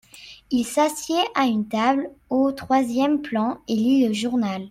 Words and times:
Il 0.49 0.65
s’assied 0.65 1.21
à 1.35 1.45
une 1.45 1.67
table 1.67 2.09
au 2.31 2.51
troisième 2.53 3.21
plan 3.21 3.59
et 3.67 3.75
lit 3.75 4.07
le 4.07 4.13
journal. 4.15 4.59